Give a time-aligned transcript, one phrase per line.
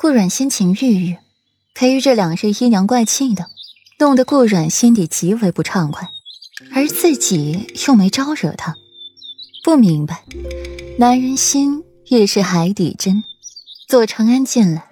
[0.00, 1.18] 顾阮心情郁郁，
[1.74, 3.50] 裴玉这两日阴阳怪气的，
[3.98, 6.10] 弄得顾阮心底极为不畅快，
[6.72, 8.74] 而自己又没招惹他，
[9.62, 10.24] 不明白，
[10.98, 13.22] 男人心也是海底针。
[13.88, 14.88] 左长安进来，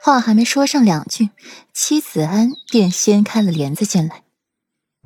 [0.00, 1.30] 话还没说上两句，
[1.74, 4.22] 妻子安便掀开了帘子进来，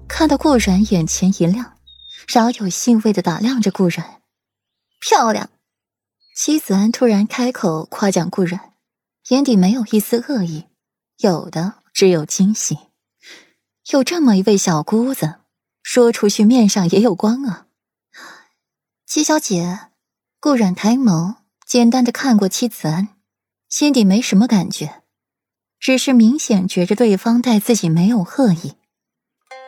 [0.06, 1.72] 看到顾阮，眼前一亮，
[2.28, 4.20] 饶有兴味的打量着顾阮，
[5.00, 5.48] 漂亮。
[6.36, 8.60] 妻子安突然开口夸奖顾阮。
[9.28, 10.66] 眼底没有一丝恶意，
[11.18, 12.78] 有的只有惊喜。
[13.90, 15.40] 有这么一位小姑子，
[15.82, 17.66] 说出去面上也有光啊。
[19.04, 19.88] 七小姐，
[20.38, 23.08] 顾阮抬眸，简单的看过戚子安，
[23.68, 25.02] 心底没什么感觉，
[25.80, 28.74] 只是明显觉着对方待自己没有恶意。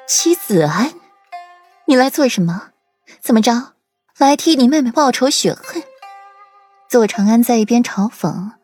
[0.07, 0.95] 戚子安，
[1.87, 2.71] 你来做什么？
[3.21, 3.75] 怎么着？
[4.19, 5.83] 来替你妹妹报仇雪恨？
[6.89, 8.58] 左长安在一边嘲讽。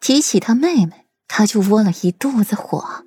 [0.00, 3.04] 提起他妹妹，他就窝了一肚子火，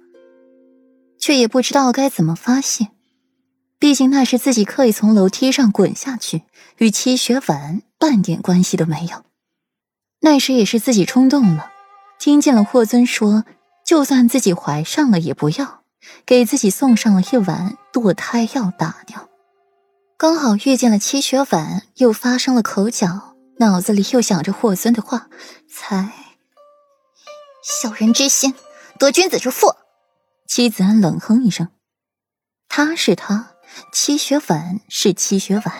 [1.20, 2.90] 却也不知道该怎么发泄。
[3.80, 6.44] 毕竟那是自己刻意从楼梯上滚下去，
[6.78, 9.24] 与齐雪婉半点关系都没有。
[10.20, 11.72] 那时也是自己冲动了，
[12.20, 13.44] 听见了霍尊说，
[13.84, 15.82] 就算自己怀上了也不要，
[16.28, 19.30] 给自己送上了一碗堕胎药打掉。
[20.16, 25.28] 刚好遇见了齐雪婉，又发生了口角，脑子里又想着霍尊的话，
[25.68, 26.14] 才。
[27.64, 28.56] 小人之心，
[28.98, 29.76] 夺君子之腹。
[30.48, 31.70] 戚子安冷哼一声
[32.68, 33.54] ：“他是他，
[33.94, 35.74] 戚雪婉是戚雪婉，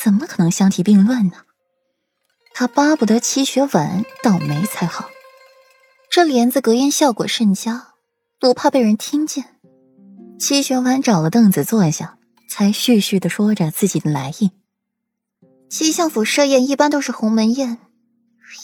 [0.00, 1.44] 怎么可能相提并论呢？
[2.52, 5.08] 他巴不得戚雪婉倒霉才好。
[6.10, 7.94] 这帘子隔音效果甚佳，
[8.38, 9.56] 不怕被人听见。”
[10.38, 14.52] 戚雪婉找了凳子坐下，才絮絮的说着自己的来意
[15.70, 17.78] ：“七相府设宴一般都是鸿门宴，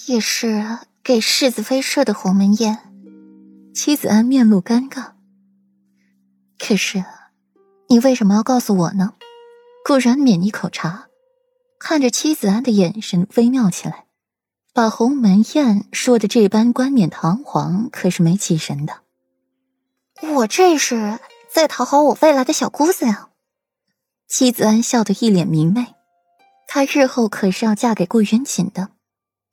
[0.06, 0.62] 也是。”
[1.04, 2.78] 给世子妃设的鸿门宴，
[3.74, 5.12] 妻子安面露尴尬。
[6.58, 7.04] 可是，
[7.88, 9.12] 你为什么要告诉我呢？
[9.84, 11.08] 顾然抿一口茶，
[11.78, 14.06] 看着妻子安的眼神微妙起来。
[14.72, 19.02] 把鸿门宴说的这般冠冕堂皇，可是没起神的。
[20.22, 21.20] 我这是
[21.52, 23.28] 在讨好我未来的小姑子呀。
[24.26, 25.94] 妻子安笑得一脸明媚，
[26.66, 28.88] 她日后可是要嫁给顾云锦的。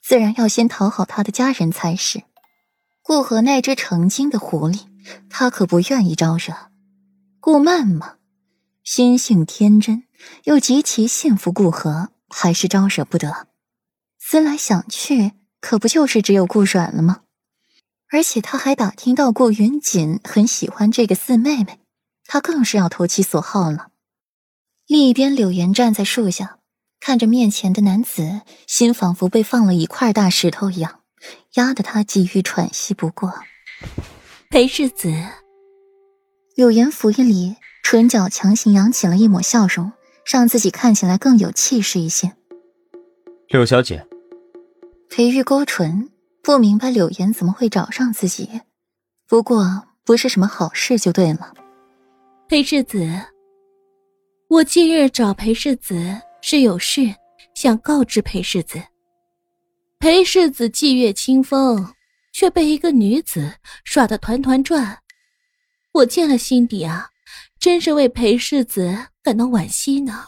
[0.01, 2.23] 自然要先讨好他的家人才是。
[3.03, 4.85] 顾河那只成精的狐狸，
[5.29, 6.53] 他可不愿意招惹。
[7.39, 8.15] 顾曼嘛，
[8.83, 10.03] 心性天真，
[10.43, 13.47] 又极其信服顾河，还是招惹不得。
[14.19, 17.21] 思来想去，可不就是只有顾软了吗？
[18.09, 21.79] 而且他还打听到顾云锦很喜欢这个四妹妹，
[22.25, 23.89] 他更是要投其所好了。
[24.85, 26.59] 另一边，柳岩站在树下。
[27.01, 30.99] 看着面前的男子，心仿佛被放了一块大石头一样，
[31.55, 33.33] 压得他急于喘息不过。
[34.51, 35.11] 裴世子，
[36.55, 39.91] 柳岩拂一礼，唇角强行扬起了一抹笑容，
[40.31, 42.33] 让自己看起来更有气势一些。
[43.47, 44.05] 柳小姐，
[45.09, 46.11] 裴玉勾唇，
[46.43, 48.61] 不明白柳岩怎么会找上自己，
[49.27, 51.55] 不过不是什么好事就对了。
[52.47, 53.09] 裴世子，
[54.49, 56.21] 我今日找裴世子。
[56.41, 57.15] 是有事
[57.55, 58.81] 想告知裴世子。
[59.99, 61.93] 裴世子霁月清风，
[62.33, 63.53] 却被一个女子
[63.83, 64.99] 耍得团团转。
[65.91, 67.09] 我见了心底啊，
[67.59, 70.25] 真是为裴世子感到惋惜呢。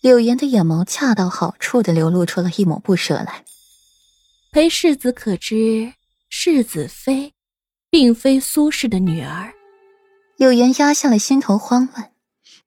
[0.00, 3.42] 柳岩的眼眸恰到好处的流露出了一抹不舍来。
[4.52, 5.94] 裴世子可知，
[6.28, 7.32] 世子妃
[7.90, 9.52] 并非苏氏的女儿。
[10.36, 12.12] 柳岩压下了心头慌乱。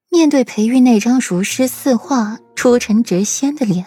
[0.09, 3.85] 面对裴玉那张如诗似画、出尘谪仙的脸，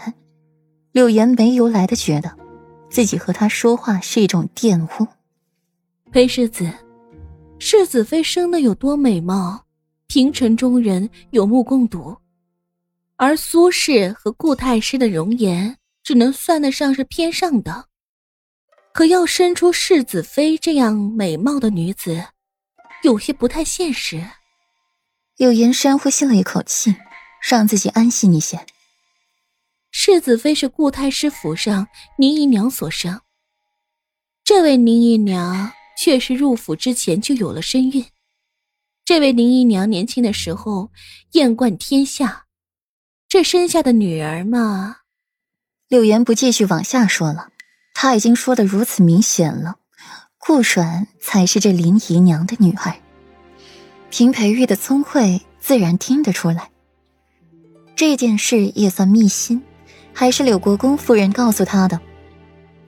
[0.92, 2.32] 柳岩没由来的觉得，
[2.88, 5.08] 自己和他说话是一种玷污。
[6.12, 6.72] 裴世子，
[7.58, 9.64] 世子妃生的有多美貌，
[10.06, 12.16] 平城中人有目共睹，
[13.16, 17.86] 而苏氏和顾太师的容颜，只能算得上是偏上的。
[18.94, 22.24] 可要生出世子妃这样美貌的女子，
[23.02, 24.24] 有些不太现实。
[25.36, 26.94] 柳岩深呼吸了一口气，
[27.48, 28.66] 让自己安心一些。
[29.90, 31.88] 世子妃是顾太师府上
[32.18, 33.20] 宁姨娘所生，
[34.44, 38.06] 这位宁姨娘却是入府之前就有了身孕。
[39.04, 40.92] 这位宁姨娘年轻的时候
[41.32, 42.46] 艳冠天下，
[43.28, 44.98] 这生下的女儿嘛……
[45.88, 47.50] 柳岩不继续往下说了，
[47.94, 49.78] 他已经说的如此明显了，
[50.38, 52.94] 顾阮才是这林姨娘的女儿。
[54.08, 56.70] 平培玉的聪慧，自然听得出来。
[58.00, 59.60] 这件事也算密心，
[60.14, 62.00] 还是柳国公夫人告诉他的。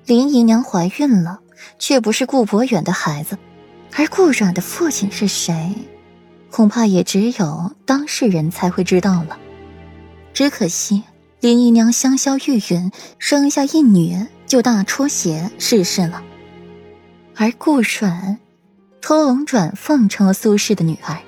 [0.07, 1.39] 林姨娘怀孕了，
[1.79, 3.37] 却不是顾博远的孩子，
[3.95, 5.75] 而顾阮的父亲是谁，
[6.51, 9.39] 恐怕也只有当事人才会知道了。
[10.33, 11.03] 只可惜
[11.41, 14.17] 林姨娘香消玉殒，生下一女
[14.47, 16.23] 就大出血逝世了，
[17.37, 18.39] 而顾阮
[19.03, 21.19] 偷龙转凤成了苏氏的女儿，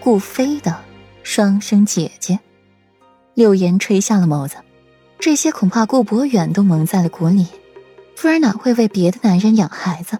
[0.00, 0.76] 顾飞的
[1.22, 2.38] 双生姐姐。
[3.36, 4.56] 柳岩垂下了眸子，
[5.18, 7.46] 这些恐怕顾博远都蒙在了鼓里，
[8.16, 10.16] 夫人哪会为别的男人养孩子？